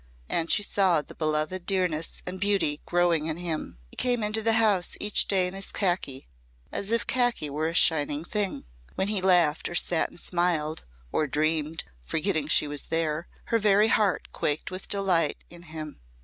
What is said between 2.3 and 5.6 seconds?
beauty growing in him. He came into the house each day in